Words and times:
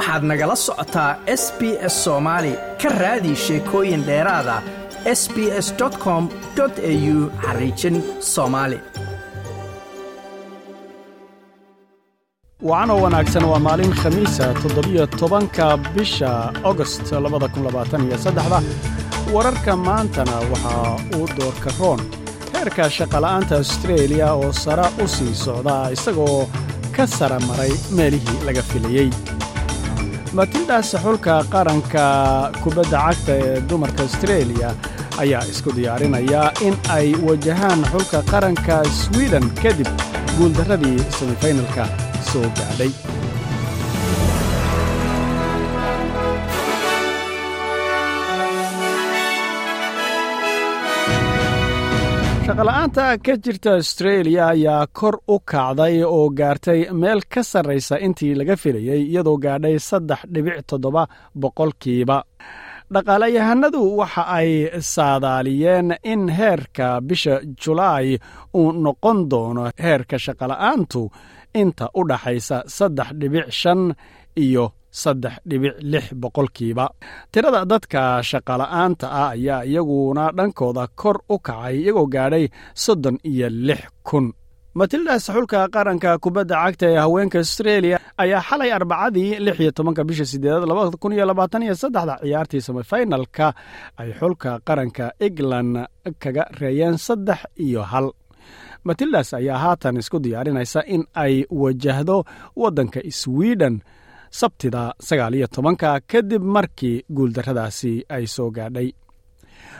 waxaad 0.00 0.22
nagala 0.30 0.56
socotaa 0.66 1.10
s 1.42 1.44
b 1.58 1.60
s 1.92 1.94
soomaali 2.04 2.52
ka 2.82 2.88
raadi 3.02 3.32
sheekooyin 3.44 4.02
dheeraada 4.08 4.56
s 5.20 5.22
b 5.34 5.36
s 5.66 5.68
com 6.04 6.22
au 6.62 6.68
xariijin 7.44 7.96
soomaali 8.34 8.78
wacanoo 12.68 13.00
wanaagsan 13.04 13.44
waa 13.52 13.58
maalin 13.66 13.92
khamiisa 14.02 14.44
toddobiyo 14.62 15.04
tobanka 15.20 15.66
bisha 15.94 16.30
agost 16.70 17.06
labada 17.24 17.48
kun 17.52 17.62
labaataniyo 17.66 18.18
saddexda. 18.24 18.58
Wararka 19.34 19.72
maantana 19.88 20.34
waxaa 20.52 20.96
uu 21.16 21.26
doorka 21.38 21.70
roon. 21.78 22.00
Heerka 22.54 22.84
shaqala'aanta 22.96 23.54
astreeliya 23.64 24.28
oo 24.34 24.52
sara 24.62 24.86
u 25.04 25.08
sii 25.14 25.34
socda 25.44 25.74
isagoo 25.96 26.40
ka 26.96 27.04
sara 27.16 27.38
maray 27.48 27.72
meelihii 27.96 28.40
laga 28.46 28.62
filayey 28.70 29.08
matilda 30.38 30.78
saxulka 30.90 31.34
qaranka 31.52 32.04
kubadda 32.62 32.98
cagta 33.06 33.32
ee 33.44 33.60
dumarka 33.70 34.02
astreeliya 34.08 34.70
ayaa 35.22 35.42
isku 35.52 35.70
diyaarinaya 35.78 36.42
in 36.66 36.74
ay 36.96 37.08
wajahaan 37.28 37.80
xulka 37.92 38.18
qaranka 38.32 38.76
swiden 39.00 39.46
kadib 39.62 39.88
guuldarradii 40.38 40.98
semifaynalka 41.18 41.84
soo 42.30 42.46
gaadhay 42.58 42.90
shaqola'aanta 52.50 53.04
ka 53.26 53.34
jirta 53.44 53.70
astreeliya 53.80 54.44
ayaa 54.54 54.86
kor 54.98 55.16
u 55.34 55.36
kacday 55.52 55.94
oo 56.06 56.24
gaartay 56.38 56.80
meel 57.02 57.20
ka 57.32 57.42
sarraysa 57.50 57.94
intii 58.06 58.34
laga 58.40 58.56
filayey 58.62 59.02
iyadoo 59.10 59.36
gaadhay 59.44 59.76
saddex 59.88 60.20
dhibic 60.34 60.58
toddoba 60.70 61.02
boqolkiiba 61.42 62.16
dhaqaalayahanadu 62.94 63.82
waxa 64.00 64.22
ay 64.38 64.50
saadaaliyeen 64.94 65.88
in 66.12 66.22
heerka 66.38 66.88
bisha 67.08 67.34
julaay 67.62 68.08
uu 68.60 68.72
noqon 68.84 69.18
doono 69.30 69.64
heerka 69.84 70.16
shaqola'aantu 70.24 71.02
inta 71.60 71.86
u 71.98 72.02
dhaxaysa 72.10 72.56
saddex 72.76 73.08
dhibic 73.20 73.46
shan 73.60 73.80
iyo 74.44 74.64
saddex 75.02 75.34
dhibic 75.50 75.74
lix 75.92 76.04
boqolkiiba. 76.22 76.86
Tirada 77.32 77.60
dadka 77.72 78.02
shaqola'aanta 78.30 79.06
ah 79.22 79.30
ayaa 79.36 79.62
iyaguna 79.70 80.24
dhankooda 80.38 80.84
kor 81.00 81.16
u 81.34 81.36
kacay 81.46 81.74
iyagoo 81.82 82.06
gaadhay 82.14 82.44
soddon 82.84 83.16
iyo 83.30 83.48
lix 83.66 83.82
kun 84.08 84.26
matilda 84.74 85.18
saxulka 85.18 85.60
qaranka 85.74 86.12
kubadda 86.24 86.54
cagta 86.64 86.86
ee 86.92 86.98
haweenka 87.04 87.38
astreeliya 87.44 87.98
ayaa 88.22 88.40
xalay 88.48 88.70
arbacadii 88.78 89.30
lix 89.44 89.56
iyo 89.60 89.70
tobanka 89.78 90.02
bisha 90.08 90.24
sideedaad 90.32 90.64
labada 90.70 90.96
kun 91.02 91.12
iyo 91.16 91.24
labaatan 91.30 91.62
iyo 91.66 91.74
saddexda 91.82 92.14
ciyaartii 92.22 92.60
semifinalka 92.66 93.46
ay 94.00 94.10
xulka 94.20 94.50
qaranka 94.68 95.04
england 95.26 95.74
kaga 96.22 96.44
reeyeen 96.60 96.96
saddex 97.06 97.38
iyo 97.66 97.82
hal. 97.82 98.06
Matildas 98.84 99.34
ayaa 99.34 99.58
haatan 99.64 99.96
isku 100.00 100.18
diyaarinaysa 100.24 100.80
in 100.94 101.02
ay 101.24 101.34
wajahdo 101.62 102.16
waddanka 102.56 103.00
swiden 103.20 103.74
sabtida 104.40 104.82
sagaal 105.08 105.34
tobanka 105.54 105.90
kadib 106.10 106.42
markii 106.56 106.96
guuldarradaasi 107.16 107.92
ay 108.16 108.24
soo 108.34 108.50
gaadhay 108.56 108.88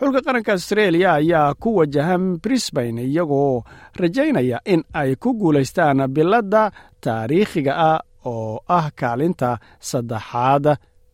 xulka 0.00 0.20
qaranka 0.26 0.52
astreeliya 0.56 1.10
ayaa 1.20 1.54
ku 1.62 1.68
wajahan 1.78 2.24
brisbane 2.42 3.02
iyagoo 3.10 3.62
rajaynaya 4.00 4.58
in 4.72 4.82
ay 5.00 5.10
ku 5.22 5.30
guulaystaan 5.40 5.98
biladda 6.14 6.62
taariikhiga 7.04 7.72
ah 7.90 8.00
oo 8.32 8.60
ah 8.78 8.86
kaalinta 9.00 9.50
saddexaad 9.90 10.66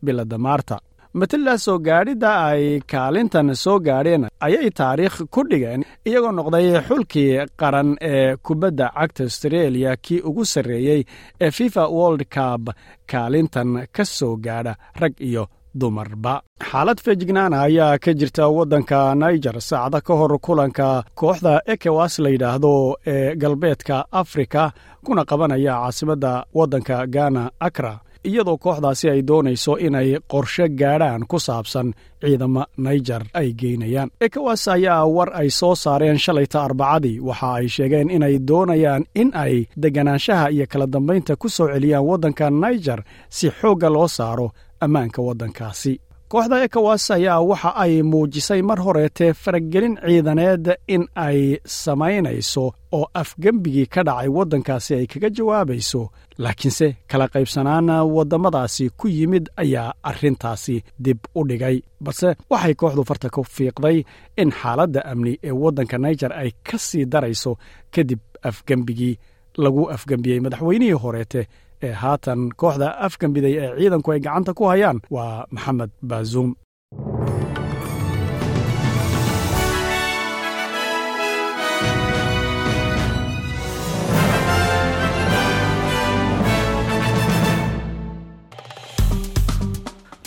biladda 0.04 0.38
maarta. 0.38 0.76
Matilda 1.18 1.54
soo 1.64 1.78
gaadhidda 1.86 2.30
ay 2.50 2.64
kaalintan 2.92 3.48
soo 3.62 3.78
gaadheen 3.86 4.24
ayay 4.46 4.68
taariikh 4.80 5.16
ku 5.34 5.40
dhigeen 5.50 5.82
iyagoo 6.08 6.32
noqday 6.38 6.66
xulkii 6.88 7.32
qaran 7.60 7.90
ee 8.10 8.36
kubadda 8.46 8.86
cagta 8.98 9.24
astreeliya 9.30 9.92
kii 10.04 10.20
ugu 10.28 10.44
sarreeyey 10.52 11.00
ee 11.44 11.50
fifa 11.58 11.84
world 11.96 12.22
cub 12.34 12.64
kaalintan 13.12 13.70
ka 13.96 14.04
soo 14.04 14.34
gaadha 14.46 14.72
rag 15.00 15.14
iyo 15.28 15.44
dumarba 15.74 16.42
xaalad 16.70 16.98
feejignaana 17.04 17.62
ayaa 17.62 17.98
ka 17.98 18.12
jirta 18.20 18.48
waddanka 18.48 19.14
niger 19.14 19.60
saacada 19.60 20.00
ka 20.00 20.14
hor 20.20 20.38
kulanka 20.46 21.04
kooxda 21.14 21.52
ekewas 21.72 22.18
la 22.18 22.28
yidhaahdo 22.34 22.72
ee 23.06 23.34
galbeedka 23.36 23.96
afrika 24.12 24.72
kuna 25.04 25.24
qabanaya 25.24 25.74
caasimadda 25.80 26.32
waddanka 26.54 27.06
ghana 27.06 27.50
akra 27.60 27.94
iyadoo 28.30 28.56
kooxdaasi 28.64 29.06
ay 29.12 29.20
doonayso 29.28 29.72
inay 29.86 30.08
qorshe 30.32 30.64
gaadhaan 30.80 31.22
ku 31.30 31.38
saabsan 31.46 31.88
ciidamo 32.22 32.62
naijer 32.84 33.22
ay 33.40 33.48
geynayaan 33.60 34.10
ekowas 34.26 34.62
ayaa 34.76 35.02
war 35.16 35.30
ay 35.40 35.48
soo 35.60 35.74
saareen 35.84 36.18
shalayta 36.24 36.58
arbacadii 36.66 37.16
waxa 37.28 37.50
ay 37.58 37.66
sheegeen 37.74 38.10
inay 38.16 38.34
doonayaan 38.48 39.02
in 39.20 39.30
ay 39.44 39.54
deganaanshaha 39.82 40.46
iyo 40.54 40.66
kala 40.72 40.86
dambaynta 40.94 41.32
ku 41.42 41.48
soo 41.56 41.68
celiyaan 41.74 42.04
waddanka 42.08 42.46
naijer 42.62 43.00
si 43.36 43.46
xoogga 43.60 43.88
loo 43.96 44.08
saaro 44.18 44.46
ammaanka 44.84 45.20
waddankaasi 45.28 45.92
kooxda 46.32 46.56
ekowas 46.66 47.04
ayaa 47.16 47.40
waxa 47.50 47.70
ay 47.84 48.02
muujisay 48.10 48.60
mar 48.68 48.78
horeetee 48.86 49.32
faragelin 49.42 49.94
ciidaneed 50.06 50.64
in 50.94 51.02
ay 51.16 51.56
samaynayso 51.64 52.64
oo 52.92 53.06
afgembigii 53.22 53.86
ka 53.94 54.02
dhacay 54.08 54.28
waddankaasi 54.36 54.94
ay 54.94 55.06
kaga 55.06 55.30
jawaabayso. 55.36 56.02
Laakiinse 56.38 56.86
kala 57.10 57.26
qaybsanaan 57.34 57.88
waddamadaasi 58.16 58.90
ku 58.96 59.08
yimid 59.08 59.48
ayaa 59.56 59.94
arrintaasi 60.02 60.76
dib 61.04 61.18
u 61.34 61.44
dhigay. 61.48 61.76
Balse 62.00 62.36
waxay 62.50 62.74
kooxdu 62.74 63.02
farta 63.08 63.28
ku 63.30 63.40
fiiqday 63.44 64.04
in 64.36 64.50
xaaladda 64.60 65.00
amni 65.10 65.32
ee 65.42 65.50
waddanka 65.62 65.96
naijer 65.98 66.32
ay 66.32 66.50
ka 66.66 66.76
sii 66.78 67.04
darayso 67.12 67.56
kadib 67.94 68.20
afgembigii 68.42 69.14
lagu 69.58 69.88
afgembiyey 69.90 70.40
madaxweynihii 70.44 70.92
horeete 71.02 71.48
ee 71.86 71.92
haatan 72.02 72.40
kooxda 72.60 72.88
afgembiday 73.06 73.54
ee 73.62 73.70
ciidanku 73.78 74.08
ay 74.12 74.20
gacanta 74.26 74.52
ku 74.58 74.64
hayaan 74.72 74.98
waa 75.16 75.34
maxamed 75.54 75.90
baazuum 76.10 76.50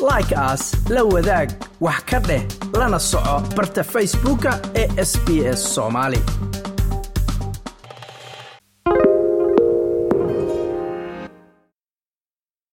like 0.10 0.34
aas 0.36 0.64
la 0.90 1.04
wadaag 1.14 1.50
wax 1.86 2.02
ka 2.10 2.20
dheh 2.28 2.44
lana 2.80 3.00
soco 3.00 3.36
barta 3.56 3.84
facebooka 3.94 4.52
ee 4.82 4.88
sb 5.12 5.28
s 5.58 5.62